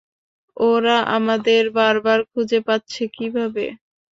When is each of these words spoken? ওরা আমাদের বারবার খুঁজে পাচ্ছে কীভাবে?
ওরা 0.57 0.97
আমাদের 1.17 1.63
বারবার 1.77 2.19
খুঁজে 2.31 2.59
পাচ্ছে 2.67 3.03
কীভাবে? 3.15 3.65